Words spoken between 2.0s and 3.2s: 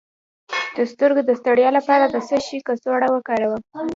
د څه شي کڅوړه